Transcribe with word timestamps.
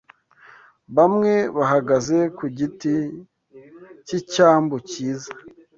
Bamwe, 0.95 1.33
bahagaze 1.57 2.17
ku 2.37 2.45
giti 2.57 2.93
cyicyambu 4.05 4.75
cyiza 4.89 5.31